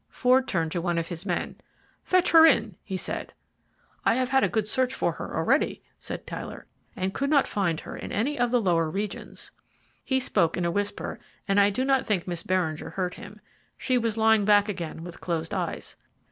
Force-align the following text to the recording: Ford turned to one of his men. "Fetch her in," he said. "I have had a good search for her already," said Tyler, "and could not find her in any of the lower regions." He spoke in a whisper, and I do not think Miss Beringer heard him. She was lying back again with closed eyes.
Ford 0.09 0.47
turned 0.47 0.71
to 0.71 0.81
one 0.81 0.97
of 0.97 1.09
his 1.09 1.27
men. 1.27 1.57
"Fetch 2.03 2.31
her 2.31 2.43
in," 2.47 2.75
he 2.83 2.97
said. 2.97 3.33
"I 4.03 4.15
have 4.15 4.29
had 4.29 4.43
a 4.43 4.49
good 4.49 4.67
search 4.67 4.95
for 4.95 5.11
her 5.11 5.35
already," 5.37 5.83
said 5.99 6.25
Tyler, 6.25 6.65
"and 6.95 7.13
could 7.13 7.29
not 7.29 7.45
find 7.45 7.81
her 7.81 7.95
in 7.95 8.11
any 8.11 8.39
of 8.39 8.49
the 8.49 8.59
lower 8.59 8.89
regions." 8.89 9.51
He 10.03 10.19
spoke 10.19 10.57
in 10.57 10.65
a 10.65 10.71
whisper, 10.71 11.19
and 11.47 11.59
I 11.59 11.69
do 11.69 11.85
not 11.85 12.03
think 12.03 12.27
Miss 12.27 12.41
Beringer 12.41 12.89
heard 12.89 13.13
him. 13.13 13.41
She 13.77 13.95
was 13.99 14.17
lying 14.17 14.43
back 14.43 14.67
again 14.67 15.03
with 15.03 15.21
closed 15.21 15.53
eyes. 15.53 15.95